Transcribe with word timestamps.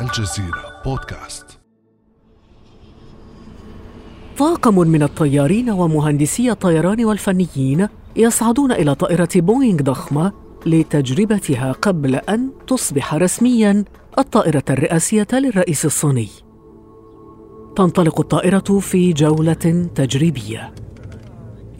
الجزيرة 0.00 0.82
بودكاست 0.84 1.58
طاقم 4.38 4.74
من 4.74 5.02
الطيارين 5.02 5.70
ومهندسي 5.70 6.50
الطيران 6.50 7.04
والفنيين 7.04 7.88
يصعدون 8.16 8.72
إلى 8.72 8.94
طائرة 8.94 9.28
بوينغ 9.34 9.82
ضخمة 9.82 10.32
لتجربتها 10.66 11.72
قبل 11.72 12.14
أن 12.14 12.50
تصبح 12.66 13.14
رسمياً 13.14 13.84
الطائرة 14.18 14.64
الرئاسية 14.70 15.26
للرئيس 15.32 15.84
الصيني. 15.84 16.28
تنطلق 17.76 18.20
الطائرة 18.20 18.78
في 18.80 19.12
جولة 19.12 19.88
تجريبية. 19.94 20.74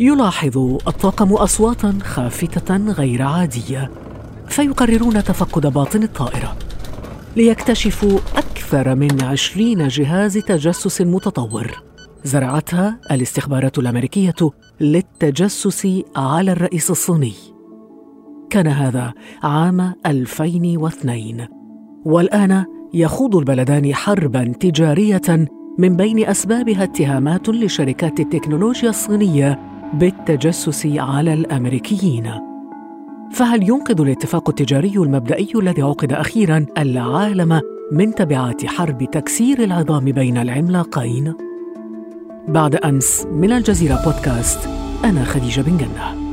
يلاحظ 0.00 0.58
الطاقم 0.88 1.32
أصواتاً 1.32 1.98
خافتة 2.02 2.76
غير 2.76 3.22
عادية، 3.22 3.90
فيقررون 4.48 5.24
تفقد 5.24 5.66
باطن 5.66 6.02
الطائرة. 6.02 6.63
ليكتشفوا 7.36 8.18
أكثر 8.36 8.94
من 8.94 9.22
عشرين 9.22 9.88
جهاز 9.88 10.38
تجسس 10.38 11.00
متطور. 11.02 11.82
زرعتها 12.24 13.00
الاستخبارات 13.10 13.78
الأمريكية 13.78 14.34
للتجسس 14.80 15.88
على 16.16 16.52
الرئيس 16.52 16.90
الصيني. 16.90 17.32
كان 18.50 18.66
هذا 18.66 19.12
عام 19.42 19.94
2002 20.06 21.46
والآن 22.04 22.64
يخوض 22.94 23.36
البلدان 23.36 23.94
حربا 23.94 24.52
تجارية 24.60 25.48
من 25.78 25.96
بين 25.96 26.26
أسبابها 26.26 26.84
اتهامات 26.84 27.48
لشركات 27.48 28.20
التكنولوجيا 28.20 28.90
الصينية 28.90 29.58
بالتجسس 29.94 30.86
على 30.86 31.34
الأمريكيين. 31.34 32.53
فهل 33.34 33.62
ينقذ 33.62 34.00
الاتفاق 34.00 34.48
التجاري 34.48 34.96
المبدئي 34.96 35.52
الذي 35.54 35.82
عقد 35.82 36.12
أخيرا 36.12 36.66
العالم 36.78 37.60
من 37.92 38.14
تبعات 38.14 38.66
حرب 38.66 39.10
تكسير 39.12 39.64
العظام 39.64 40.04
بين 40.04 40.38
العملاقين؟ 40.38 41.34
بعد 42.48 42.74
أمس 42.74 43.26
من 43.26 43.52
الجزيرة 43.52 44.04
بودكاست 44.04 44.68
أنا 45.04 45.24
خديجة 45.24 45.60
بن 45.60 45.76
جنة. 45.76 46.24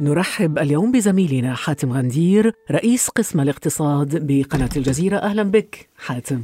نرحب 0.00 0.58
اليوم 0.58 0.92
بزميلنا 0.92 1.54
حاتم 1.54 1.92
غندير 1.92 2.52
رئيس 2.70 3.08
قسم 3.08 3.40
الاقتصاد 3.40 4.26
بقناة 4.26 4.70
الجزيرة. 4.76 5.16
أهلا 5.16 5.42
بك 5.42 5.88
حاتم. 5.98 6.42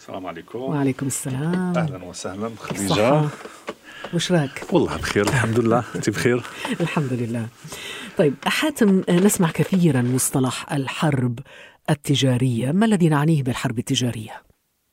السلام 0.00 0.26
عليكم. 0.26 0.58
وعليكم 0.58 1.06
السلام. 1.06 1.72
أهلا 1.76 2.04
وسهلا 2.04 2.50
خديجة. 2.58 2.84
الصحة. 2.84 3.28
وش 4.14 4.32
راك؟ 4.32 4.64
والله 4.72 4.96
بخير 4.96 5.28
الحمد 5.28 5.60
لله. 5.60 5.84
أنت 5.94 6.10
بخير؟ 6.10 6.42
الحمد 6.80 7.12
لله 7.12 7.46
طيب 8.18 8.34
حاتم 8.44 9.02
نسمع 9.10 9.50
كثيرا 9.50 10.02
مصطلح 10.02 10.72
الحرب 10.72 11.38
التجارية. 11.90 12.72
ما 12.72 12.86
الذي 12.86 13.08
نعنيه 13.08 13.42
بالحرب 13.42 13.78
التجارية؟ 13.78 14.42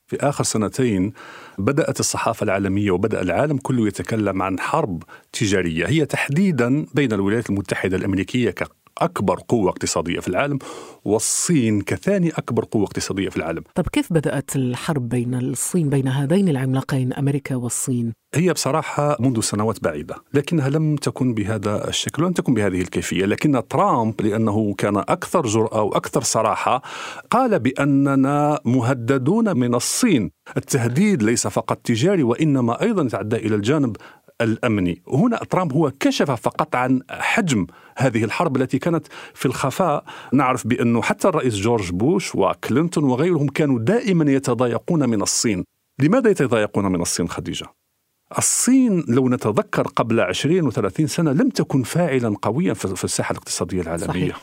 في 0.08 0.18
آخر 0.18 0.44
سنتين 0.44 1.14
بدأت 1.58 2.00
الصحافة 2.00 2.44
العالمية 2.44 2.92
وبدأ 2.92 3.22
العالم 3.22 3.58
كله 3.58 3.88
يتكلم 3.88 4.42
عن 4.42 4.60
حرب 4.60 5.04
تجارية. 5.34 5.88
هي 5.88 6.06
تحديدا 6.06 6.86
بين 6.94 7.14
الولايات 7.14 7.50
المتحدة 7.50 7.98
الأمريكية 7.98 8.52
كاكبر 9.00 9.40
قوة 9.48 9.70
اقتصادية 9.70 10.20
في 10.20 10.28
العالم 10.28 10.60
والصين 11.06 11.82
كثاني 11.82 12.30
أكبر 12.30 12.66
قوة 12.66 12.84
اقتصادية 12.84 13.30
في 13.30 13.38
العالم. 13.38 13.64
طب 13.76 13.88
كيف 13.88 14.14
بدأت 14.14 14.56
الحرب 14.56 15.10
بين 15.10 15.34
الصين 15.34 15.90
بين 15.90 16.08
هذين 16.08 16.50
العملاقين 16.50 17.14
أمريكا 17.14 17.56
والصين؟ 17.56 18.14
هي 18.36 18.54
بصراحة 18.54 19.18
منذ 19.20 19.42
سنوات 19.42 19.84
بعيدة 19.84 20.16
لكنها 20.34 20.70
لم 20.70 20.96
تكن 20.96 21.34
بهذا 21.34 21.88
الشكل 21.88 22.24
ولم 22.24 22.34
تكن 22.34 22.54
بهذه 22.54 22.82
الكيفية 22.82 23.26
لكن 23.26 23.68
ترامب 23.70 24.22
لأنه 24.22 24.74
كان 24.78 24.98
أكثر 24.98 25.46
جرأة 25.46 25.82
وأكثر 25.82 26.22
صراحة 26.22 26.82
قال 27.30 27.60
بأننا 27.60 28.60
مهددون 28.66 29.58
من 29.58 29.76
الصين. 29.76 30.32
التهديد 30.58 31.24
ليس 31.24 31.48
فقط 31.48 31.78
تجاري 31.78 32.24
وإنما 32.24 32.82
أيضا 32.82 33.04
يتعدى 33.04 33.36
إلى 33.36 33.56
الجانب 33.56 33.96
الامني، 34.42 35.02
هنا 35.08 35.38
ترامب 35.38 35.74
هو 35.74 35.92
كشف 36.00 36.32
فقط 36.32 36.76
عن 36.76 37.02
حجم 37.10 37.68
هذه 37.98 38.24
الحرب 38.24 38.58
التي 38.58 38.80
كانت 38.80 39.08
في 39.34 39.46
الخفاء، 39.46 40.04
نعرف 40.34 40.68
بأنه 40.68 41.02
حتى 41.02 41.28
الرئيس 41.28 41.56
جورج 41.56 41.92
بوش 41.92 42.36
وكلينتون 42.36 43.04
وغيرهم 43.04 43.48
كانوا 43.48 43.80
دائما 43.80 44.32
يتضايقون 44.32 45.10
من 45.10 45.22
الصين، 45.22 45.64
لماذا 46.00 46.30
يتضايقون 46.30 46.86
من 46.86 47.02
الصين 47.02 47.30
خديجة؟ 47.30 47.66
الصين 48.38 49.04
لو 49.08 49.30
نتذكر 49.30 49.88
قبل 49.88 50.20
20 50.20 50.72
و30 50.72 51.06
سنة 51.06 51.32
لم 51.32 51.50
تكن 51.50 51.84
فاعلا 51.84 52.36
قويا 52.42 52.74
في 52.74 53.04
الساحة 53.04 53.32
الاقتصادية 53.32 53.82
العالمية 53.82 54.08
صحيح. 54.08 54.42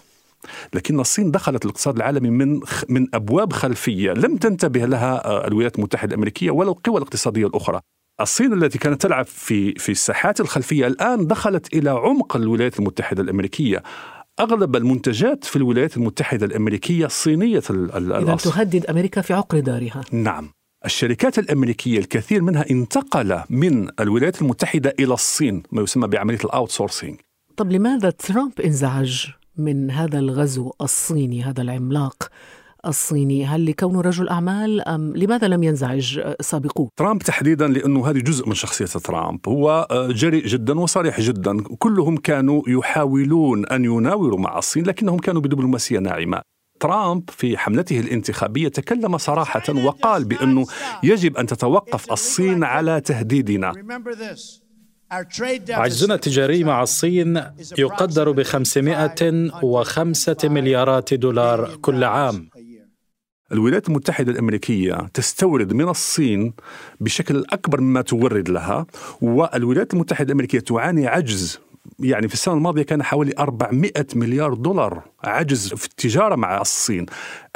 لكن 0.74 1.00
الصين 1.00 1.30
دخلت 1.30 1.64
الاقتصاد 1.64 1.96
العالمي 1.96 2.30
من 2.30 2.60
من 2.88 3.06
أبواب 3.14 3.52
خلفية 3.52 4.12
لم 4.12 4.36
تنتبه 4.36 4.84
لها 4.84 5.46
الولايات 5.46 5.78
المتحدة 5.78 6.08
الأمريكية 6.08 6.50
ولا 6.50 6.70
القوى 6.70 6.96
الاقتصادية 6.96 7.46
الأخرى. 7.46 7.80
الصين 8.20 8.52
التي 8.52 8.78
كانت 8.78 9.02
تلعب 9.02 9.24
في 9.24 9.74
في 9.74 9.92
الساحات 9.92 10.40
الخلفية 10.40 10.86
الآن 10.86 11.26
دخلت 11.26 11.74
إلى 11.74 11.90
عمق 11.90 12.36
الولايات 12.36 12.78
المتحدة 12.78 13.22
الأمريكية. 13.22 13.82
أغلب 14.40 14.76
المنتجات 14.76 15.44
في 15.44 15.56
الولايات 15.56 15.96
المتحدة 15.96 16.46
الأمريكية 16.46 17.06
صينية 17.06 17.62
إذا 17.70 18.36
تهدد 18.36 18.86
أمريكا 18.86 19.20
في 19.20 19.34
عقر 19.34 19.60
دارها. 19.60 20.00
نعم. 20.12 20.50
الشركات 20.84 21.38
الأمريكية 21.38 21.98
الكثير 21.98 22.42
منها 22.42 22.70
انتقل 22.70 23.42
من 23.50 23.88
الولايات 24.00 24.42
المتحدة 24.42 24.94
إلى 25.00 25.14
الصين 25.14 25.62
ما 25.72 25.82
يسمى 25.82 26.08
بعملية 26.08 26.38
ال 26.44 26.70
outsourcing 26.70 27.20
طب 27.56 27.72
لماذا 27.72 28.10
ترامب 28.10 28.60
انزعج 28.60 29.26
من 29.56 29.90
هذا 29.90 30.18
الغزو 30.18 30.72
الصيني 30.80 31.42
هذا 31.42 31.62
العملاق 31.62 32.28
الصيني 32.86 33.46
هل 33.46 33.66
لكونه 33.66 34.00
رجل 34.00 34.28
أعمال 34.28 34.88
أم 34.88 35.16
لماذا 35.16 35.48
لم 35.48 35.62
ينزعج 35.62 36.20
سابقوه؟ 36.40 36.88
ترامب 36.96 37.22
تحديدا 37.22 37.68
لأنه 37.68 38.10
هذه 38.10 38.18
جزء 38.18 38.48
من 38.48 38.54
شخصية 38.54 39.00
ترامب. 39.00 39.48
هو 39.48 39.88
جريء 40.10 40.46
جدا 40.46 40.80
وصريح 40.80 41.20
جدا. 41.20 41.62
كلهم 41.78 42.16
كانوا 42.16 42.62
يحاولون 42.68 43.66
أن 43.66 43.84
يناوروا 43.84 44.38
مع 44.38 44.58
الصين 44.58 44.86
لكنهم 44.86 45.18
كانوا 45.18 45.40
بدبلوماسية 45.40 45.98
ناعمة. 45.98 46.40
ترامب 46.80 47.30
في 47.30 47.58
حملته 47.58 48.00
الانتخابية 48.00 48.68
تكلم 48.68 49.18
صراحة 49.18 49.74
وقال 49.84 50.24
بأنه 50.24 50.66
يجب 51.02 51.36
أن 51.36 51.46
تتوقف 51.46 52.12
الصين 52.12 52.64
على 52.64 53.00
تهديدنا. 53.00 53.72
عجزنا 55.70 56.14
التجاري 56.14 56.64
مع 56.64 56.82
الصين 56.82 57.42
يقدر 57.78 58.30
ب 58.30 58.42
505 58.42 60.48
مليارات 60.48 61.14
دولار 61.14 61.76
كل 61.76 62.04
عام. 62.04 62.48
الولايات 63.52 63.88
المتحدة 63.88 64.32
الأمريكية 64.32 64.94
تستورد 65.14 65.72
من 65.72 65.88
الصين 65.88 66.52
بشكل 67.00 67.44
أكبر 67.50 67.80
مما 67.80 68.02
تورد 68.02 68.48
لها 68.48 68.86
والولايات 69.20 69.94
المتحدة 69.94 70.26
الأمريكية 70.26 70.60
تعاني 70.60 71.06
عجز. 71.06 71.58
يعني 72.00 72.28
في 72.28 72.34
السنة 72.34 72.54
الماضية 72.54 72.82
كان 72.82 73.02
حوالي 73.02 73.32
400 73.38 73.92
مليار 74.14 74.54
دولار 74.54 75.02
عجز 75.24 75.74
في 75.74 75.86
التجارة 75.86 76.34
مع 76.34 76.60
الصين. 76.60 77.06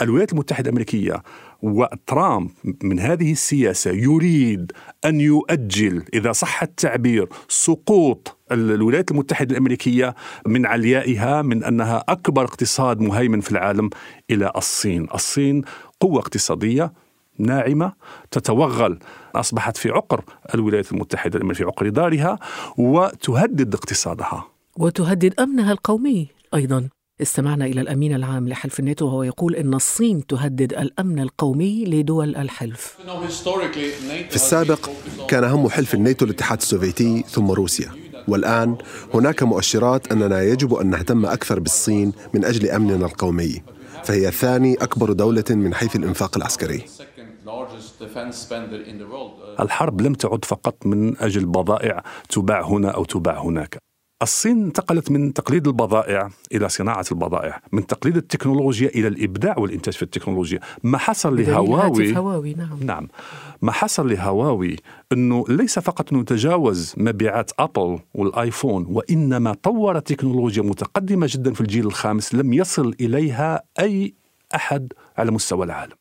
الولايات 0.00 0.32
المتحدة 0.32 0.64
الأمريكية 0.64 1.22
وترامب 1.62 2.50
من 2.82 2.98
هذه 2.98 3.32
السياسة 3.32 3.90
يريد 3.90 4.72
أن 5.04 5.20
يؤجل 5.20 6.04
إذا 6.14 6.32
صح 6.32 6.62
التعبير 6.62 7.28
سقوط 7.48 8.39
الولايات 8.52 9.10
المتحدة 9.10 9.52
الأمريكية 9.52 10.14
من 10.46 10.66
عليائها 10.66 11.42
من 11.42 11.64
أنها 11.64 12.04
أكبر 12.08 12.44
اقتصاد 12.44 13.00
مهيمن 13.00 13.40
في 13.40 13.52
العالم 13.52 13.90
إلى 14.30 14.52
الصين. 14.56 15.08
الصين 15.14 15.62
قوة 16.00 16.20
اقتصادية 16.20 16.92
ناعمة 17.38 17.92
تتوغل 18.30 18.98
أصبحت 19.34 19.76
في 19.76 19.90
عقر 19.90 20.24
الولايات 20.54 20.92
المتحدة 20.92 21.36
الأمريكية 21.36 21.64
في 21.64 21.70
عقر 21.70 21.88
دارها 21.88 22.38
وتهدد 22.78 23.74
اقتصادها. 23.74 24.46
وتهدد 24.76 25.40
أمنها 25.40 25.72
القومي 25.72 26.28
أيضا. 26.54 26.88
استمعنا 27.22 27.66
إلى 27.66 27.80
الأمين 27.80 28.14
العام 28.14 28.48
لحلف 28.48 28.80
الناتو 28.80 29.06
وهو 29.06 29.22
يقول 29.22 29.54
أن 29.54 29.74
الصين 29.74 30.26
تهدد 30.26 30.72
الأمن 30.72 31.18
القومي 31.18 31.84
لدول 31.84 32.36
الحلف. 32.36 32.96
في 34.30 34.34
السابق 34.34 34.90
كان 35.28 35.44
هم 35.44 35.68
حلف 35.68 35.94
الناتو 35.94 36.24
الاتحاد 36.24 36.58
السوفيتي 36.58 37.24
ثم 37.28 37.50
روسيا. 37.50 38.09
والآن 38.28 38.76
هناك 39.14 39.42
مؤشرات 39.42 40.12
أننا 40.12 40.42
يجب 40.42 40.74
أن 40.74 40.86
نهتم 40.90 41.26
أكثر 41.26 41.60
بالصين 41.60 42.12
من 42.34 42.44
أجل 42.44 42.70
أمننا 42.70 43.06
القومي 43.06 43.62
فهي 44.04 44.30
ثاني 44.30 44.74
أكبر 44.74 45.12
دولة 45.12 45.44
من 45.50 45.74
حيث 45.74 45.96
الإنفاق 45.96 46.36
العسكري. 46.36 46.82
الحرب 49.60 50.00
لم 50.00 50.14
تعد 50.14 50.44
فقط 50.44 50.86
من 50.86 51.18
أجل 51.18 51.46
بضائع 51.46 52.02
تباع 52.28 52.62
هنا 52.62 52.90
أو 52.90 53.04
تباع 53.04 53.42
هناك. 53.42 53.89
الصين 54.22 54.64
انتقلت 54.64 55.10
من 55.10 55.32
تقليد 55.32 55.66
البضائع 55.66 56.30
إلى 56.52 56.68
صناعة 56.68 57.04
البضائع، 57.12 57.62
من 57.72 57.86
تقليد 57.86 58.16
التكنولوجيا 58.16 58.88
إلى 58.88 59.08
الإبداع 59.08 59.58
والإنتاج 59.58 59.94
في 59.94 60.02
التكنولوجيا، 60.02 60.60
ما 60.82 60.98
حصل 60.98 61.40
لهواوي 61.40 62.16
هواوي 62.16 62.54
نعم. 62.54 62.78
نعم. 62.82 63.08
ما 63.62 63.72
حصل 63.72 64.12
لهواوي 64.12 64.76
أنه 65.12 65.44
ليس 65.48 65.78
فقط 65.78 66.12
أنه 66.12 66.22
تجاوز 66.22 66.94
مبيعات 66.96 67.50
أبل 67.58 67.98
والآيفون 68.14 68.86
وإنما 68.88 69.54
طور 69.54 69.98
تكنولوجيا 69.98 70.62
متقدمة 70.62 71.26
جدا 71.30 71.52
في 71.52 71.60
الجيل 71.60 71.86
الخامس 71.86 72.34
لم 72.34 72.52
يصل 72.52 72.94
إليها 73.00 73.62
أي 73.80 74.14
أحد 74.54 74.92
على 75.18 75.30
مستوى 75.30 75.66
العالم. 75.66 75.92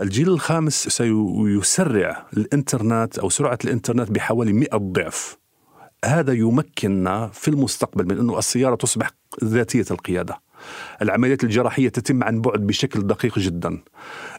الجيل 0.00 0.28
الخامس 0.28 0.88
سيسرع 0.88 2.26
الإنترنت 2.36 3.18
أو 3.18 3.28
سرعة 3.28 3.58
الإنترنت 3.64 4.10
بحوالي 4.10 4.52
100 4.52 4.68
ضعف. 4.74 5.38
هذا 6.04 6.32
يمكننا 6.32 7.28
في 7.32 7.48
المستقبل 7.48 8.04
من 8.04 8.18
أنه 8.18 8.38
السيارة 8.38 8.74
تصبح 8.74 9.10
ذاتية 9.44 9.84
القيادة. 9.90 10.46
العمليات 11.02 11.44
الجراحية 11.44 11.88
تتم 11.88 12.24
عن 12.24 12.40
بعد 12.40 12.60
بشكل 12.60 13.06
دقيق 13.06 13.38
جدا. 13.38 13.78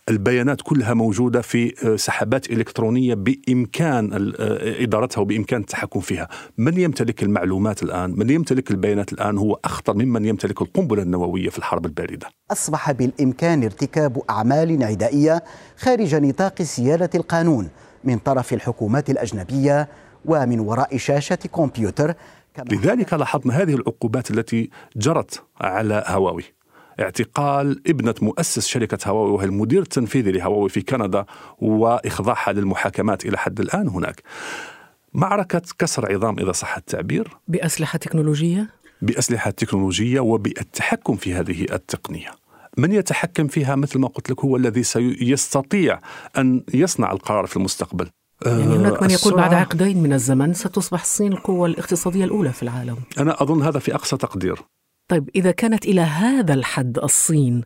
البيانات 0.10 0.62
كلها 0.62 0.94
موجودة 0.94 1.42
في 1.42 1.74
آه، 1.86 1.96
سحبات 1.96 2.52
إلكترونية 2.52 3.14
بإمكان 3.14 4.14
آه، 4.14 4.84
إدارتها 4.84 5.22
وبإمكان 5.22 5.62
التحكم 5.62 6.00
فيها. 6.00 6.28
من 6.58 6.80
يمتلك 6.80 7.24
المعلومات 7.24 7.84
الآن؟ 7.84 8.14
من 8.18 8.30
يمتلك 8.30 8.72
البيانات 8.72 9.14
الآن 9.14 9.38
هو 9.38 9.60
أخطر 9.66 9.94
ممن 9.94 10.26
يمتلك 10.26 10.62
القنبلة 10.62 11.02
النووية 11.02 11.50
في 11.50 11.58
الحرب 11.58 11.86
الباردة. 11.86 12.28
أصبح 12.52 12.92
بالإمكان 12.92 13.64
ارتكاب 13.64 14.22
أعمال 14.30 14.84
عدائية 14.84 15.44
خارج 15.78 16.16
نطاق 16.16 16.62
سيادة 16.62 17.10
القانون 17.16 17.70
من 18.04 18.18
طرف 18.18 18.54
الحكومات 18.54 19.10
الأجنبية 19.10 19.88
ومن 20.26 20.60
وراء 20.60 20.98
شاشة 20.98 21.36
كمبيوتر 21.36 22.14
لذلك 22.72 23.14
لاحظنا 23.14 23.54
هذه 23.54 23.74
العقوبات 23.74 24.32
التي 24.32 24.70
جرت 24.96 25.44
على 25.62 26.04
هواوي. 26.08 26.44
اعتقال 27.00 27.82
ابنة 27.88 28.16
مؤسس 28.22 28.68
شركة 28.68 29.10
هواوي 29.10 29.32
وهي 29.32 29.46
المدير 29.46 29.82
التنفيذي 29.82 30.32
لهواوي 30.32 30.70
في 30.70 30.82
كندا 30.82 31.26
وإخضاعها 31.60 32.54
للمحاكمات 32.54 33.26
إلى 33.26 33.38
حد 33.38 33.60
الآن 33.60 33.88
هناك. 33.88 34.24
معركة 35.14 35.62
كسر 35.80 36.14
عظام 36.14 36.40
إذا 36.40 36.52
صح 36.52 36.78
التعبير؟ 36.78 37.38
بأسلحة 37.48 37.98
تكنولوجية؟ 37.98 38.70
بأسلحة 39.02 39.52
تكنولوجية 39.52 40.20
وبالتحكم 40.20 41.16
في 41.16 41.34
هذه 41.34 41.66
التقنية. 41.72 42.32
من 42.78 42.92
يتحكم 42.92 43.48
فيها؟ 43.48 43.76
مثل 43.76 44.00
ما 44.00 44.08
قلت 44.08 44.32
لك 44.32 44.46
هو 44.46 44.58
الذي 44.58 44.84
سيستطيع 44.84 46.00
أن 46.38 46.64
يصنع 46.74 47.12
القرار 47.12 47.46
في 47.46 47.58
المستقبل. 47.58 48.10
يعني 48.46 48.64
هناك 48.64 49.04
من 49.04 49.12
يقول 49.12 49.34
بعد 49.34 49.54
عقدين 49.54 50.04
من 50.04 50.14
الزمن 50.14 50.54
ستصبح 50.54 51.02
الصين 51.02 51.34
القوة 51.34 51.68
الاقتصادية 51.68 52.26
الأولى 52.26 52.52
في 52.54 52.64
العالم. 52.64 52.98
أنا 53.20 53.42
أظن 53.44 53.62
هذا 53.62 53.80
في 53.80 53.96
أقصى 53.96 54.18
تقدير. 54.18 54.60
طيب 55.08 55.30
إذا 55.36 55.52
كانت 55.52 55.86
إلى 55.86 56.02
هذا 56.02 56.54
الحد 56.54 56.98
الصين 56.98 57.64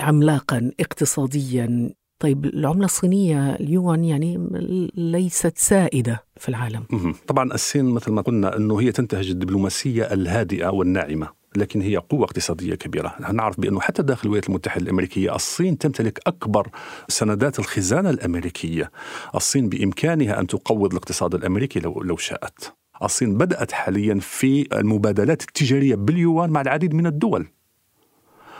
عملاقا 0.00 0.70
اقتصاديا 0.80 1.90
طيب 2.20 2.44
العملة 2.44 2.84
الصينية 2.84 3.54
اليوان 3.54 4.04
يعني 4.04 4.48
ليست 4.94 5.58
سائدة 5.58 6.24
في 6.36 6.48
العالم. 6.48 6.84
طبعا 7.26 7.54
الصين 7.54 7.84
مثل 7.84 8.12
ما 8.12 8.22
قلنا 8.22 8.56
أنه 8.56 8.80
هي 8.80 8.92
تنتهج 8.92 9.30
الدبلوماسية 9.30 10.12
الهادئة 10.12 10.68
والناعمة. 10.68 11.37
لكن 11.56 11.80
هي 11.80 11.96
قوة 11.96 12.24
اقتصادية 12.24 12.74
كبيرة. 12.74 13.14
نعرف 13.32 13.60
بأنه 13.60 13.80
حتى 13.80 14.02
داخل 14.02 14.22
الولايات 14.22 14.48
المتحدة 14.48 14.82
الأمريكية 14.82 15.34
الصين 15.34 15.78
تمتلك 15.78 16.20
أكبر 16.26 16.68
سندات 17.08 17.58
الخزانة 17.58 18.10
الأمريكية. 18.10 18.90
الصين 19.34 19.68
بإمكانها 19.68 20.40
أن 20.40 20.46
تقوض 20.46 20.90
الاقتصاد 20.90 21.34
الأمريكي 21.34 21.80
لو, 21.80 22.02
لو 22.02 22.16
شاءت. 22.16 22.74
الصين 23.02 23.38
بدأت 23.38 23.72
حاليا 23.72 24.18
في 24.20 24.68
المبادلات 24.78 25.42
التجارية 25.42 25.94
باليوان 25.94 26.50
مع 26.50 26.60
العديد 26.60 26.94
من 26.94 27.06
الدول. 27.06 27.46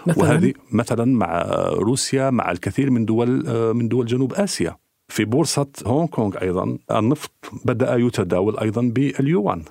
مثلا؟ 0.07 0.25
وهذه 0.25 0.53
مثلا 0.73 1.05
مع 1.05 1.43
روسيا 1.73 2.31
مع 2.31 2.51
الكثير 2.51 2.91
من 2.91 3.05
دول 3.05 3.29
من 3.75 3.89
دول 3.89 4.07
جنوب 4.07 4.35
آسيا. 4.35 4.77
في 5.09 5.25
بورصة 5.25 5.67
هونغ 5.87 6.07
كونغ 6.07 6.43
أيضا 6.43 6.79
النفط 6.91 7.33
بدأ 7.65 7.97
يتداول 7.97 8.59
أيضا 8.59 8.83
باليوان. 8.83 9.63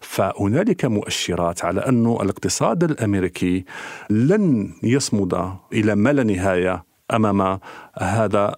فهنالك 0.00 0.84
مؤشرات 0.84 1.64
على 1.64 1.80
أن 1.80 2.06
الاقتصاد 2.06 2.84
الأمريكي 2.84 3.64
لن 4.10 4.72
يصمد 4.82 5.58
إلى 5.72 5.94
ما 5.94 6.12
لا 6.12 6.22
نهاية 6.22 6.84
أمام 7.10 7.58
هذا 7.98 8.54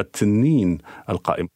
التنين 0.00 0.78
القائم. 1.08 1.48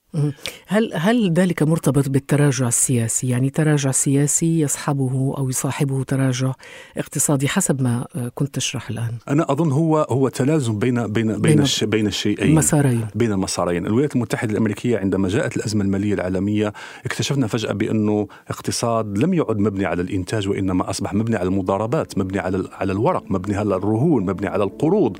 هل 0.66 0.90
هل 0.94 1.32
ذلك 1.32 1.62
مرتبط 1.62 2.08
بالتراجع 2.08 2.68
السياسي؟ 2.68 3.28
يعني 3.28 3.50
تراجع 3.50 3.90
سياسي 3.90 4.60
يصحبه 4.60 5.34
أو 5.38 5.48
يصاحبه 5.48 6.02
تراجع 6.04 6.52
اقتصادي 6.96 7.48
حسب 7.48 7.82
ما 7.82 8.06
كنت 8.34 8.54
تشرح 8.54 8.90
الآن. 8.90 9.12
أنا 9.28 9.52
أظن 9.52 9.72
هو 9.72 10.06
هو 10.10 10.28
تلازم 10.28 10.78
بين 10.78 11.06
بين 11.06 11.40
بين 11.40 11.60
الش 11.60 11.84
بين 11.84 12.06
الشيئين 12.06 12.54
مسارين 12.54 13.06
بين 13.14 13.32
المسارين، 13.32 13.86
الولايات 13.86 14.16
المتحدة 14.16 14.52
الأمريكية 14.52 14.98
عندما 14.98 15.28
جاءت 15.28 15.56
الأزمة 15.56 15.84
المالية 15.84 16.14
العالمية 16.14 16.72
اكتشفنا 17.04 17.46
فجأة 17.46 17.72
بأنه 17.72 18.28
اقتصاد 18.48 19.18
لم 19.18 19.34
يعد 19.34 19.58
مبني 19.58 19.84
على 19.86 20.02
الإنتاج 20.02 20.48
وإنما 20.48 20.90
أصبح 20.90 21.14
مبني 21.14 21.36
على 21.36 21.48
المضاربات، 21.48 22.18
مبني 22.18 22.38
على 22.38 22.68
على 22.72 22.92
الورق، 22.92 23.24
مبني 23.30 23.56
على 23.56 23.76
الرهون، 23.76 24.22
مبني 24.22 24.46
على 24.46 24.64
القروض. 24.64 25.16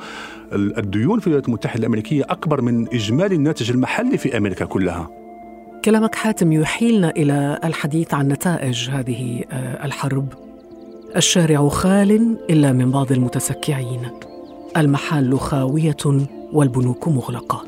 الديون 0.53 1.21
في 1.21 1.27
الولايات 1.27 1.49
المتحدة 1.49 1.81
الأمريكية 1.81 2.25
أكبر 2.29 2.61
من 2.61 2.89
إجمالي 2.89 3.35
الناتج 3.35 3.71
المحلي 3.71 4.19
في 4.19 4.37
أمريكا 4.37 4.65
كلها. 4.65 5.09
كلامك 5.85 6.15
حاتم 6.15 6.53
يحيلنا 6.53 7.11
إلى 7.11 7.59
الحديث 7.65 8.15
عن 8.15 8.29
نتائج 8.29 8.91
هذه 8.91 9.45
آه، 9.53 9.85
الحرب. 9.87 10.29
الشارع 11.17 11.69
خال 11.69 12.37
إلا 12.51 12.73
من 12.73 12.91
بعض 12.91 13.13
المتسكعين. 13.13 14.01
المحال 14.77 15.41
خاوية 15.41 16.27
والبنوك 16.53 17.09
مغلقة. 17.09 17.65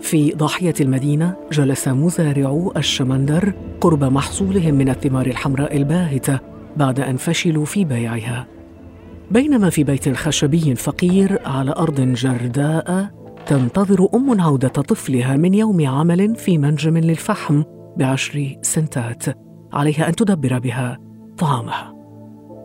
في 0.00 0.32
ضاحية 0.32 0.74
المدينة 0.80 1.36
جلس 1.52 1.88
مزارعو 1.88 2.72
الشمندر 2.76 3.52
قرب 3.80 4.04
محصولهم 4.04 4.74
من 4.74 4.88
الثمار 4.88 5.26
الحمراء 5.26 5.76
الباهتة 5.76 6.38
بعد 6.76 7.00
أن 7.00 7.16
فشلوا 7.16 7.64
في 7.64 7.84
بيعها. 7.84 8.46
بينما 9.30 9.70
في 9.70 9.84
بيت 9.84 10.16
خشبي 10.16 10.74
فقير 10.74 11.38
على 11.44 11.72
أرض 11.72 12.00
جرداء 12.00 13.10
تنتظر 13.46 14.08
أم 14.14 14.40
عودة 14.40 14.68
طفلها 14.68 15.36
من 15.36 15.54
يوم 15.54 15.86
عمل 15.86 16.36
في 16.36 16.58
منجم 16.58 16.98
للفحم 16.98 17.62
بعشر 17.96 18.56
سنتات. 18.62 19.24
عليها 19.72 20.08
أن 20.08 20.14
تدبر 20.14 20.58
بها 20.58 20.98
طعامها. 21.38 21.94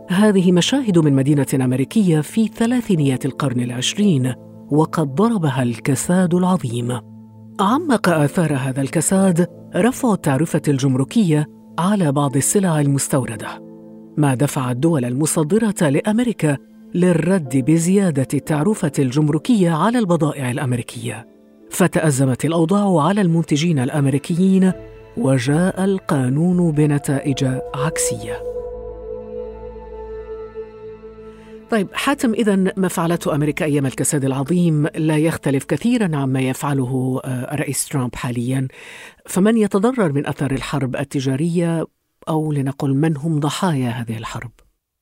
هذه 0.09 0.51
مشاهد 0.51 0.97
من 0.97 1.13
مدينة 1.13 1.45
أمريكية 1.55 2.21
في 2.21 2.47
ثلاثينيات 2.47 3.25
القرن 3.25 3.59
العشرين 3.59 4.33
وقد 4.71 5.15
ضربها 5.15 5.63
الكساد 5.63 6.33
العظيم. 6.33 6.99
عمق 7.59 8.09
آثار 8.09 8.55
هذا 8.55 8.81
الكساد 8.81 9.47
رفع 9.75 10.13
التعرفة 10.13 10.61
الجمركية 10.67 11.45
على 11.79 12.11
بعض 12.11 12.35
السلع 12.35 12.81
المستوردة. 12.81 13.64
ما 14.17 14.35
دفع 14.35 14.71
الدول 14.71 15.05
المصدرة 15.05 15.89
لأمريكا 15.89 16.57
للرد 16.93 17.57
بزيادة 17.57 18.27
التعرفة 18.33 18.91
الجمركية 18.99 19.71
على 19.71 19.99
البضائع 19.99 20.51
الأمريكية. 20.51 21.27
فتأزمت 21.71 22.45
الأوضاع 22.45 23.07
على 23.07 23.21
المنتجين 23.21 23.79
الأمريكيين 23.79 24.71
وجاء 25.17 25.83
القانون 25.83 26.71
بنتائج 26.71 27.45
عكسية. 27.75 28.55
طيب 31.69 31.87
حاتم 31.93 32.33
إذا 32.33 32.55
ما 32.55 32.87
فعلته 32.87 33.35
أمريكا 33.35 33.65
أيام 33.65 33.85
الكساد 33.85 34.25
العظيم 34.25 34.87
لا 34.95 35.17
يختلف 35.17 35.63
كثيرا 35.63 36.15
عما 36.15 36.41
يفعله 36.41 37.21
آه، 37.25 37.53
الرئيس 37.53 37.87
ترامب 37.87 38.15
حاليا. 38.15 38.67
فمن 39.25 39.57
يتضرر 39.57 40.11
من 40.11 40.27
أثر 40.27 40.51
الحرب 40.51 40.95
التجارية؟ 40.95 41.85
أو 42.29 42.51
لنقل 42.51 42.93
من 42.93 43.17
هم 43.17 43.39
ضحايا 43.39 43.89
هذه 43.89 44.17
الحرب. 44.17 44.51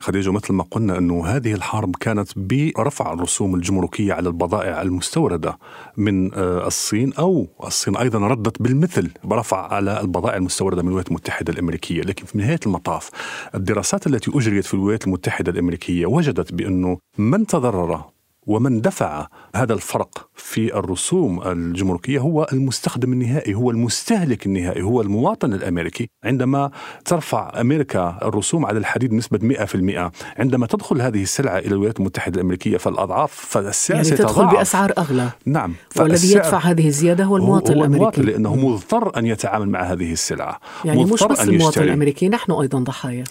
خديجة 0.03 0.31
مثل 0.31 0.53
ما 0.53 0.63
قلنا 0.63 0.97
أنه 0.97 1.25
هذه 1.25 1.53
الحرب 1.53 1.95
كانت 1.95 2.29
برفع 2.35 3.13
الرسوم 3.13 3.55
الجمركية 3.55 4.13
على 4.13 4.27
البضائع 4.27 4.81
المستوردة 4.81 5.57
من 5.97 6.33
آه، 6.33 6.67
الصين 6.67 7.13
أو 7.13 7.47
الصين 7.63 7.97
أيضا 7.97 8.19
ردت 8.19 8.61
بالمثل 8.61 9.11
برفع 9.23 9.73
على 9.73 10.01
البضائع 10.01 10.35
المستوردة 10.37 10.81
من 10.81 10.87
الولايات 10.87 11.07
المتحدة 11.07 11.53
الأمريكية. 11.53 12.01
لكن 12.01 12.25
في 12.25 12.37
نهاية 12.37 12.59
المطاف 12.65 13.09
الدراسات 13.55 14.07
التي 14.07 14.31
أجريت 14.35 14.65
في 14.65 14.73
الولايات 14.73 15.07
المتحدة 15.07 15.51
الأمريكية 15.51 16.05
وجدت 16.05 16.53
بأنه 16.53 16.97
من 17.17 17.47
تضرر 17.47 18.12
ومن 18.47 18.81
دفع 18.81 19.27
هذا 19.55 19.73
الفرق 19.73 20.29
في 20.35 20.75
الرسوم 20.75 21.41
الجمركية 21.47 22.19
هو 22.19 22.47
المستخدم 22.53 23.13
النهائي 23.13 23.53
هو 23.55 23.71
المستهلك 23.71 24.45
النهائي 24.45 24.81
هو 24.81 25.01
المواطن 25.01 25.53
الأمريكي. 25.53 26.09
عندما 26.23 26.71
ترفع 27.05 27.61
أمريكا 27.61 28.17
الرسوم 28.21 28.65
على 28.65 28.79
الحديد 28.79 29.09
بنسبه 29.09 29.39
100% 29.39 30.11
عندما 30.37 30.67
تدخل 30.67 31.01
هذه 31.01 31.23
السلعة 31.23 31.57
إلى 31.57 31.67
الولايات 31.67 31.99
المتحدة 31.99 32.35
الأمريكية 32.35 32.77
فالأضعاف 32.77 33.31
فالسعر 33.31 33.97
يعني 33.97 34.09
تدخل 34.09 34.45
بأسعار 34.47 34.93
أغلى. 34.97 35.29
نعم 35.45 35.73
والذي 35.97 36.31
يدفع 36.31 36.57
هذه 36.57 36.87
الزيادة 36.87 37.23
هو 37.23 37.37
المواطن 37.37 37.73
هو 37.73 37.79
الأمريكي. 37.79 37.95
المواطن 37.95 38.21
لأنه 38.21 38.55
مضطر 38.55 39.19
أن 39.19 39.25
يتعامل 39.25 39.69
مع 39.69 39.81
هذه 39.83 40.11
السلعة 40.11 40.59
يعني 40.85 41.03
مش 41.03 41.23
بس 41.23 41.41
المواطن 41.41 41.83
الأمريكي 41.83 42.29
نحن 42.29 42.51
أيضا 42.51 42.79
ضحايا. 42.79 43.23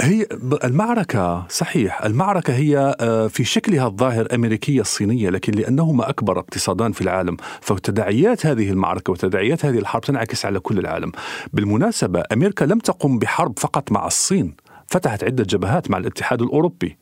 هي 0.00 0.26
المعركة 0.64 1.46
صحيح 1.48 2.04
المعركة 2.04 2.54
هي 2.54 2.96
آه، 3.00 3.26
في 3.26 3.44
شكلها 3.44 3.86
الظاهر 3.86 4.28
أمريكية 4.34 4.80
الصينية 4.80 5.30
لكن 5.30 5.52
لأنهما 5.52 6.10
أكبر 6.10 6.38
اقتصادان 6.38 6.92
في 6.92 7.00
العالم 7.00 7.36
فتداعيات 7.60 8.46
هذه 8.46 8.70
المعركة 8.70 9.12
وتداعيات 9.12 9.64
هذه 9.64 9.78
الحرب 9.78 10.02
تنعكس 10.02 10.46
على 10.46 10.60
كل 10.60 10.78
العالم. 10.78 11.12
بالمناسبة 11.52 12.22
أمريكا 12.32 12.64
لم 12.64 12.78
تقم 12.78 13.18
بحرب 13.18 13.58
فقط 13.58 13.92
مع 13.92 14.06
الصين 14.06 14.54
فتحت 14.86 15.24
عدة 15.24 15.44
جبهات 15.44 15.90
مع 15.90 15.98
الاتحاد 15.98 16.42
الأوروبي. 16.42 16.96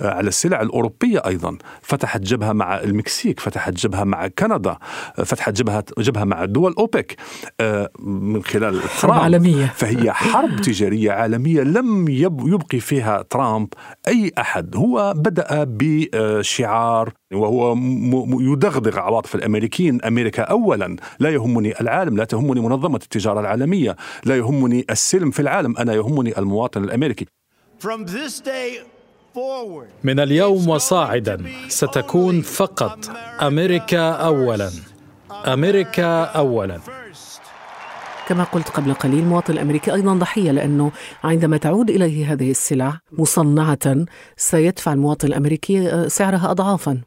على 0.00 0.28
السلع 0.28 0.60
الأوروبية 0.60 1.22
أيضا. 1.26 1.58
فتحت 1.82 2.20
جبهة 2.20 2.52
مع 2.52 2.80
المكسيك 2.80 3.40
فتحت 3.40 3.72
جبهة 3.72 4.04
مع 4.04 4.26
كندا 4.26 4.76
فتحت 5.16 5.52
جبهة 5.52 5.84
جبهة 5.98 6.24
مع 6.24 6.44
دول 6.44 6.74
أوبك 6.78 7.16
آه، 7.60 7.90
من 8.00 8.44
خلال 8.44 8.80
حرب 8.80 9.12
عالمية. 9.12 9.66
فهي 9.66 10.12
حرب 10.12 10.60
تجارية 10.60 11.12
عالمية 11.12 11.62
لم 11.62 12.08
يبقي 12.08 12.80
فيها 12.80 13.22
ترامب 13.22 13.68
أي 14.08 14.32
أحد. 14.38 14.76
هو 14.76 15.14
بدأ 15.16 15.64
بشعار 15.68 17.12
وهو 17.32 17.76
يدغدغ 18.40 18.98
عواطف 18.98 19.34
الأمريكيين. 19.34 20.02
أمريكا 20.02 20.42
اولا 20.42 20.96
لا 21.18 21.30
يهمني 21.30 21.80
العالم 21.80 22.16
لا 22.16 22.24
تهمني 22.24 22.60
منظمة 22.60 23.00
التجارة 23.02 23.40
العالمية 23.40 23.96
لا 24.24 24.36
يهمني 24.36 24.86
السلم 24.90 25.30
في 25.30 25.40
العالم 25.40 25.76
أنا 25.76 25.94
يهمني 25.94 26.38
المواطن 26.38 26.84
الأمريكي. 26.84 27.26
From 27.78 28.04
this 28.06 28.40
day 28.40 28.95
من 30.04 30.20
اليوم 30.20 30.68
وصاعدا 30.68 31.44
ستكون 31.68 32.40
فقط 32.42 32.98
أمريكا 33.42 34.10
اولا. 34.10 34.70
أمريكا 35.46 36.24
اولا. 36.24 36.80
كما 38.28 38.44
قلت 38.44 38.68
قبل 38.68 38.94
قليل 38.94 39.18
المواطن 39.18 39.52
الامريكي 39.52 39.94
أيضا 39.94 40.14
ضحية 40.14 40.50
لأنه 40.50 40.92
عندما 41.24 41.56
تعود 41.56 41.90
إليه 41.90 42.32
هذه 42.32 42.50
السلع 42.50 42.98
مصنعة 43.12 44.06
سيدفع 44.36 44.92
المواطن 44.92 45.28
الأمريكي 45.28 46.08
سعرها 46.08 46.50
اضعافا. 46.50 47.00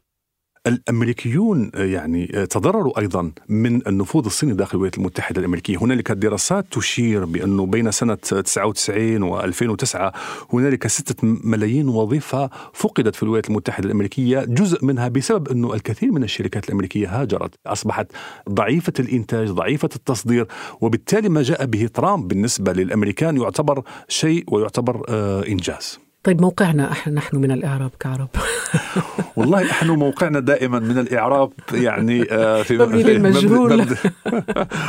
الأمريكيون 0.66 1.70
يعني 1.74 2.26
تضرروا 2.26 2.98
أيضا 2.98 3.32
من 3.48 3.86
النفوذ 3.86 4.24
الصيني 4.24 4.54
داخل 4.54 4.70
الولايات 4.74 4.98
المتحدة 4.98 5.40
الأمريكية، 5.40 5.76
هنالك 5.76 6.12
دراسات 6.12 6.66
تشير 6.70 7.24
بأنه 7.24 7.66
بين 7.66 7.90
سنة 7.90 8.14
99 8.14 9.52
و2009 9.52 10.12
هنالك 10.52 10.86
6 10.86 11.14
ملايين 11.22 11.88
وظيفة 11.88 12.50
فقدت 12.72 13.16
في 13.16 13.22
الولايات 13.22 13.48
المتحدة 13.48 13.86
الأمريكية، 13.86 14.44
جزء 14.44 14.84
منها 14.84 15.08
بسبب 15.08 15.48
أنه 15.48 15.74
الكثير 15.74 16.12
من 16.12 16.24
الشركات 16.24 16.68
الأمريكية 16.68 17.20
هاجرت، 17.20 17.54
أصبحت 17.66 18.06
ضعيفة 18.48 18.92
الإنتاج، 19.00 19.48
ضعيفة 19.48 19.88
التصدير، 19.96 20.46
وبالتالي 20.80 21.28
ما 21.28 21.42
جاء 21.42 21.66
به 21.66 21.86
ترامب 21.94 22.28
بالنسبة 22.28 22.72
للأمريكان 22.72 23.36
يعتبر 23.36 23.82
شيء 24.08 24.44
ويعتبر 24.48 25.02
آه 25.08 25.46
إنجاز. 25.48 26.09
طيب 26.24 26.40
موقعنا 26.40 26.92
نحن 27.08 27.36
من 27.36 27.50
الإعراب 27.50 27.90
كعرب. 28.00 28.28
والله 29.36 29.70
إحنا 29.70 29.92
موقعنا 29.92 30.40
دائما 30.40 30.78
من 30.78 30.98
الإعراب 30.98 31.52
يعني 31.72 32.32
آه، 32.32 32.62
في 32.62 32.78
مبني 32.78 33.02
للمجرور 33.02 33.72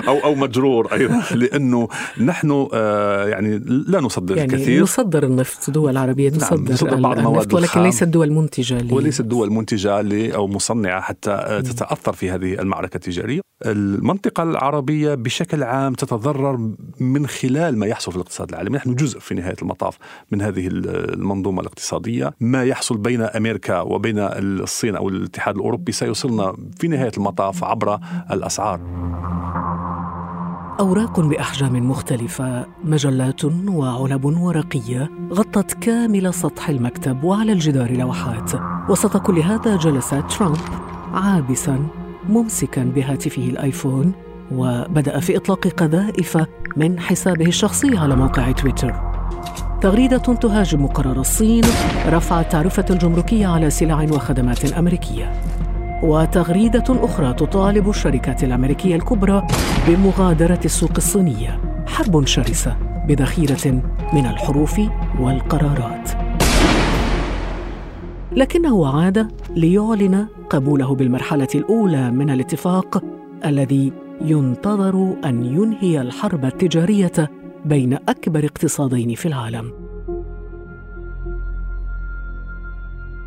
أو 0.08 0.18
أو 0.18 0.36
مجرور 0.36 0.94
أيضا 0.94 1.24
لأنه 1.36 1.88
نحن 2.22 2.68
آه، 2.74 3.28
يعني 3.28 3.62
لا 3.88 4.00
نصدر 4.00 4.38
يعني 4.38 4.54
الكثير. 4.54 4.84
نصدر 4.84 5.24
النفط 5.24 5.70
دول 5.70 5.98
عربية 5.98 6.30
تصدر, 6.30 6.58
نعم 6.58 6.74
نصدر 6.74 6.96
بعض 6.96 7.18
النفط 7.18 7.54
ولكن 7.54 7.84
ليست 7.84 8.04
دول 8.04 8.32
منتجة 8.32 8.78
لي. 8.78 8.94
وليست 8.94 9.22
دول 9.22 9.52
منتجة 9.52 10.02
لي 10.02 10.36
أو 10.36 10.48
مصنعة 10.48 11.02
حتى 11.02 11.32
آه، 11.32 11.60
تتأثر 11.60 12.14
في 12.14 12.32
هذه 12.32 12.54
المعركة 12.54 12.96
التجارية. 12.96 13.42
المنطقة 13.66 14.44
العربية 14.44 15.16
بشكل 15.16 15.64
عام 15.64 15.94
تتضرر 15.94 16.70
من 17.00 17.28
خلال 17.28 17.78
ما 17.78 17.86
يحصل 17.86 18.12
في 18.12 18.18
الاقتصاد 18.18 18.50
العالمي. 18.50 18.78
نحن 18.78 18.96
جزء 18.96 19.20
في 19.20 19.36
نهاية 19.36 19.56
المطاف 19.62 19.98
من 20.32 20.42
هذه 20.42 20.68
المنظومة 21.22 21.62
الاقتصادية 21.62 22.34
ما 22.40 22.64
يحصل 22.64 22.98
بين 22.98 23.22
أمريكا 23.22 23.80
وبين 23.80 24.20
الصين 24.20 24.96
أو 24.96 25.10
الاتحاد 25.10 25.56
الأوروبي 25.56 25.92
سيوصلنا 25.92 26.56
في 26.80 26.88
نهاية 26.88 27.12
المطاف 27.18 27.64
عبر 27.64 28.00
الأسعار 28.32 28.82
أوراق 30.80 31.20
بأحجام 31.20 31.90
مختلفة، 31.90 32.66
مجلات 32.84 33.46
وعلب 33.70 34.26
ورقية 34.26 35.10
غطت 35.34 35.74
كامل 35.74 36.34
سطح 36.34 36.70
المكتب 36.70 37.24
وعلى 37.24 37.52
الجدار 37.52 37.98
لوحات. 37.98 38.52
وسط 38.90 39.18
كل 39.18 39.40
هذا 39.40 39.76
جلس 39.76 40.10
ترامب 40.10 40.58
عابسا 41.14 41.88
ممسكا 42.30 42.84
بهاتفه 42.84 43.42
الآيفون 43.42 44.14
وبدأ 44.52 45.20
في 45.20 45.38
إطلاق 45.38 45.68
قذائف 45.68 46.38
من 46.78 47.00
حسابه 47.00 47.46
الشخصي 47.46 47.98
على 47.98 48.16
موقع 48.16 48.52
تويتر. 48.52 49.11
تغريدة 49.82 50.18
تهاجم 50.18 50.88
قرار 50.88 51.20
الصين 51.20 51.64
رفع 52.08 52.42
التعرفة 52.42 52.86
الجمركية 52.90 53.48
على 53.48 53.70
سلع 53.70 54.04
وخدمات 54.04 54.74
أمريكية 54.74 55.32
وتغريدة 56.04 56.84
أخرى 56.90 57.34
تطالب 57.34 57.90
الشركات 57.90 58.44
الأمريكية 58.44 58.96
الكبرى 58.96 59.48
بمغادرة 59.88 60.60
السوق 60.66 60.92
الصينية. 60.98 61.60
حرب 61.88 62.26
شرسة 62.26 62.78
بذخيرة 63.08 63.82
من 64.14 64.26
الحروف 64.26 64.82
والقرارات. 65.20 66.10
لكنه 68.32 68.88
عاد 68.88 69.32
ليعلن 69.56 70.28
قبوله 70.50 70.96
بالمرحلة 70.96 71.48
الأولى 71.56 72.12
من 72.12 72.30
الاتفاق 72.30 73.04
الذي 73.46 73.94
ينتظر 74.22 75.16
أن 75.26 75.46
ينهي 75.46 76.02
الحرب 76.02 76.46
التجارية 76.46 77.41
بين 77.66 77.94
أكبر 77.94 78.46
اقتصادين 78.46 79.16
في 79.16 79.26
العالم. 79.26 79.74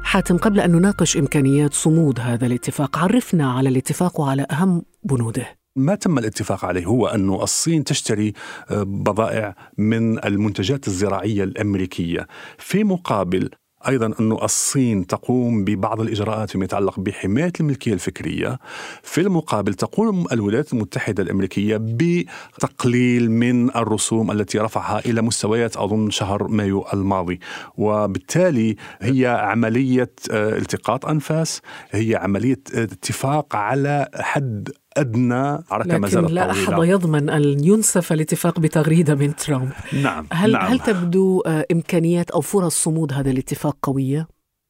حاتم 0.03 0.37
قبل 0.37 0.61
أن 0.61 0.73
نناقش 0.73 1.17
إمكانيات 1.17 1.75
صمود 1.75 2.21
هذا 2.21 2.47
الاتفاق 2.47 2.99
عرفنا 2.99 3.53
على 3.53 3.69
الاتفاق 3.69 4.21
وعلى 4.21 4.47
أهم 4.51 4.83
بنوده. 5.05 5.47
ما 5.77 5.95
تم 5.95 6.19
الاتفاق 6.19 6.65
عليه 6.65 6.87
هو 6.87 7.07
أن 7.07 7.29
الصين 7.35 7.85
تشتري 7.85 8.33
آه، 8.71 8.83
بضائع 8.83 9.57
من 9.79 10.25
المنتجات 10.25 10.89
الزراعية 10.89 11.45
الأمريكية. 11.45 12.27
في 12.59 12.85
مقابل 12.85 13.51
أيضا 13.89 14.07
أن 14.21 14.33
الصين 14.33 15.07
تقوم 15.07 15.65
ببعض 15.65 16.01
الإجراءات 16.01 16.51
فيما 16.51 16.65
يتعلق 16.65 17.01
بحماية 17.01 17.53
الملكية 17.61 17.93
الفكرية. 17.93 18.59
في 19.03 19.21
المقابل 19.21 19.75
تقوم 19.75 20.27
الولايات 20.33 20.73
المتحدة 20.73 21.23
الأمريكية 21.23 21.77
بتقليل 21.81 23.31
من 23.31 23.77
الرسوم 23.77 24.31
التي 24.31 24.59
رفعها 24.59 24.99
إلى 24.99 25.23
مستويات 25.23 25.77
أظن 25.77 26.11
شهر 26.11 26.49
مايو 26.49 26.85
الماضي. 26.93 27.41
وبالتالي 27.77 28.77
هي 29.01 29.27
عملية 29.27 30.13
آه، 30.31 30.59
التقاط 30.59 31.07
أنفاس 31.07 31.61
هي 31.91 32.17
عملية 32.17 32.61
اتفاق 32.75 33.57
على 33.57 34.09
حد 34.15 34.69
أدنى 34.97 35.59
حركه 35.71 35.99
ما 35.99 36.09
زالت 36.09 36.31
لا 36.31 36.51
أحد 36.51 36.73
يضمن 36.79 37.31
أن 37.31 37.65
ينسف 37.65 38.13
الاتفاق 38.13 38.61
بتغريدة 38.61 39.15
من 39.15 39.37
ترامب 39.37 39.73
نعم 40.03 40.27
هل 40.33 40.53
نعم. 40.53 40.67
هل 40.67 40.81
تبدو 40.81 41.41
آه، 41.41 41.67
إمكانيات 41.73 42.31
أو 42.31 42.41
فرص 42.41 42.83
صمود 42.83 43.13
هذا 43.13 43.31
الاتفاق 43.31 43.77
قوية؟ 43.83 44.29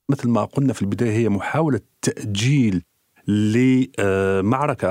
مثل 0.09 0.29
ما 0.29 0.45
قلنا 0.45 0.73
في 0.73 0.83
البداية 0.83 1.13
هي 1.13 1.29
محاولة 1.29 1.81
تأجيل 2.03 2.83
لمعركة 3.29 4.89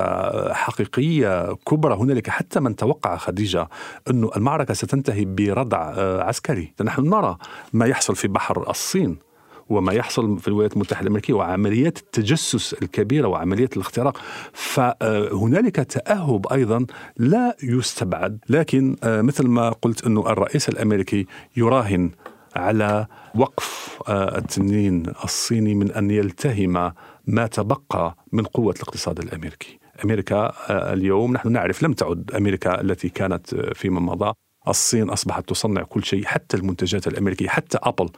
حقيقية 0.52 1.54
كبرى 1.54 1.94
هنالك 1.94 2.30
حتى 2.30 2.60
من 2.60 2.76
توقع 2.76 3.16
خديجة 3.16 3.68
أن 4.10 4.28
المعركة 4.36 4.74
ستنتهي 4.74 5.24
بردع 5.24 5.92
آه، 5.96 6.22
عسكري 6.22 6.74
نحن 6.84 7.08
نرى 7.08 7.36
ما 7.72 7.86
يحصل 7.86 8.16
في 8.16 8.28
بحر 8.28 8.70
الصين 8.70 9.18
وما 9.68 9.92
يحصل 9.92 10.38
في 10.38 10.48
الولايات 10.48 10.72
المتحدة 10.72 11.02
الأمريكية 11.02 11.34
وعمليات 11.34 11.98
التجسس 11.98 12.74
الكبيرة 12.82 13.28
وعمليات 13.28 13.76
الاختراق 13.76 14.20
فهنالك 14.52 15.76
تأهب 15.76 16.46
أيضا 16.52 16.86
لا 17.16 17.56
يستبعد 17.62 18.38
لكن 18.48 18.96
آه، 19.04 19.22
مثل 19.22 19.46
ما 19.46 19.70
قلت 19.70 20.06
أنه 20.06 20.30
الرئيس 20.30 20.68
الأمريكي 20.68 21.26
يراهن 21.56 22.10
على 22.56 23.06
وقف 23.34 23.98
آه، 24.08 24.38
التنين 24.38 25.02
الصيني 25.24 25.74
من 25.74 25.92
أن 25.92 26.10
يلتهم 26.10 26.92
ما 27.26 27.46
تبقى 27.46 28.16
من 28.32 28.44
قوة 28.44 28.74
الاقتصاد 28.76 29.18
الأمريكي. 29.18 29.78
أمريكا 30.04 30.36
آه، 30.70 30.92
اليوم 30.92 31.32
نحن 31.32 31.52
نعرف 31.52 31.82
لم 31.82 31.92
تعد 31.92 32.30
أمريكا 32.36 32.80
التي 32.80 33.08
كانت 33.08 33.54
فيما 33.54 34.00
مضى 34.00 34.32
الصين 34.68 35.10
أصبحت 35.10 35.48
تصنع 35.48 35.82
كل 35.82 36.04
شيء 36.04 36.24
حتى 36.24 36.56
المنتجات 36.56 37.06
الأمريكية 37.06 37.48
حتى 37.48 37.78
أبل 37.82 38.08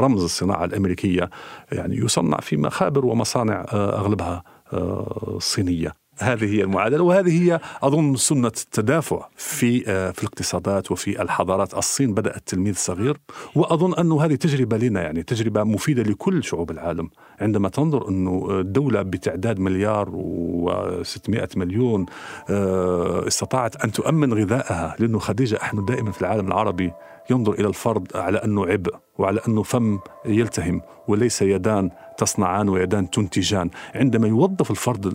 رمز 0.00 0.22
الصناعة 0.22 0.64
الأمريكية 0.64 1.30
يعني 1.72 1.96
يصنع 1.96 2.36
في 2.40 2.56
مخابر 2.56 3.06
ومصانع 3.06 3.66
آه، 3.72 3.98
أغلبها 3.98 4.42
آه، 4.72 5.38
صينية. 5.40 5.92
هذه 6.18 6.44
هي 6.44 6.62
المعادلة 6.62 7.02
وهذه 7.02 7.42
هي 7.42 7.60
أظن 7.82 8.16
سنة 8.16 8.46
التدافع 8.46 9.28
في 9.36 9.84
آه، 9.88 10.10
في 10.10 10.22
الاقتصادات 10.22 10.92
وفي 10.92 11.22
الحضارات. 11.22 11.74
الصين 11.74 12.14
بدأت 12.14 12.42
تلميذ 12.46 12.74
صغير 12.74 13.16
وأظن 13.54 13.94
أنه 13.94 14.24
هذه 14.24 14.34
تجربة 14.34 14.76
لنا 14.76 15.02
يعني 15.02 15.22
تجربة 15.22 15.64
مفيدة 15.64 16.02
لكل 16.02 16.44
شعوب 16.44 16.70
العالم. 16.70 17.10
عندما 17.40 17.68
تنظر 17.68 18.08
أنه 18.08 18.62
دوله 18.62 19.02
بتعداد 19.02 19.58
مليار 19.58 20.08
و600 20.08 21.56
مليون 21.56 22.06
آه، 22.50 23.26
استطاعت 23.26 23.84
أن 23.84 23.92
تؤمن 23.92 24.34
غذائها 24.34 24.96
لأنه 24.98 25.18
خديجة 25.18 25.58
إحنا 25.62 25.86
دائما 25.86 26.10
في 26.10 26.20
العالم 26.20 26.46
العربي 26.46 26.92
ينظر 27.30 27.52
إلى 27.52 27.68
الفرد 27.68 28.16
على 28.16 28.38
أنه 28.38 28.66
عبء 28.66 28.94
وعلى 29.18 29.40
أنه 29.48 29.62
فم 29.62 30.00
يلتهم 30.26 30.82
وليس 31.08 31.42
يدان. 31.42 31.90
تصنعان 32.18 32.68
ويدان 32.68 33.10
تنتجان 33.10 33.70
عندما 33.94 34.28
يوظف 34.28 34.70
الفرد 34.70 35.06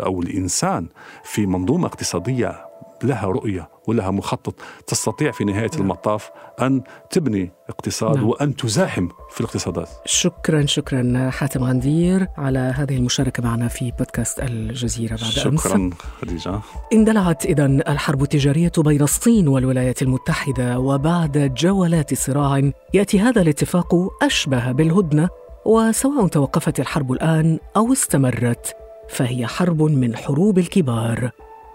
أو 0.00 0.22
الإنسان 0.22 0.86
في 1.24 1.46
منظومة 1.46 1.86
اقتصادية 1.86 2.68
لها 3.02 3.26
رؤية 3.26 3.68
ولها 3.86 4.10
مخطط 4.10 4.54
تستطيع 4.86 5.30
في 5.30 5.44
نهاية 5.44 5.70
نعم. 5.72 5.82
المطاف 5.82 6.30
أن 6.60 6.82
تبني 7.10 7.52
اقتصاد 7.68 8.16
نعم. 8.16 8.26
وأن 8.26 8.56
تزاحم 8.56 9.08
في 9.30 9.40
الاقتصادات. 9.40 9.88
شكرا 10.04 10.66
شكرا 10.66 11.30
حاتم 11.30 11.64
غندير 11.64 12.26
على 12.36 12.58
هذه 12.58 12.96
المشاركة 12.96 13.42
معنا 13.42 13.68
في 13.68 13.92
بودكاست 13.98 14.40
الجزيرة 14.40 15.10
بعد 15.10 15.20
شكرا 15.20 15.48
أمس. 15.48 15.60
شكرا 15.60 15.90
خديجة. 16.22 16.60
اندلعت 16.92 17.46
اذا 17.46 17.66
الحرب 17.66 18.22
التجارية 18.22 18.72
بين 18.78 19.02
الصين 19.02 19.48
والولايات 19.48 20.02
المتحدة 20.02 20.78
وبعد 20.78 21.54
جولات 21.56 22.14
صراع 22.14 22.70
يأتي 22.94 23.20
هذا 23.20 23.42
الاتفاق 23.42 23.94
أشبه 24.22 24.72
بالهدنة 24.72 25.28
وسواء 25.64 26.26
توقفت 26.26 26.80
الحرب 26.80 27.12
الآن 27.12 27.58
أو 27.76 27.92
استمرت 27.92 28.76
فهي 29.08 29.46
حرب 29.46 29.82
من 29.82 30.16
حروب 30.16 30.58
الكبار. 30.58 31.30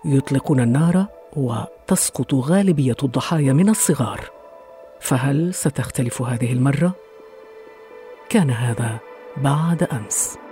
يطلقون 0.05 0.59
النار 0.59 1.05
وتسقط 1.35 2.33
غالبية 2.33 2.95
الضحايا 3.03 3.53
من 3.53 3.69
الصغار. 3.69 4.29
فهل 5.01 5.53
ستختلف 5.53 6.21
هذه 6.21 6.53
المرة؟ 6.53 6.93
كان 8.29 8.51
هذا 8.51 8.99
بعد 9.37 9.83
أمس. 9.83 10.42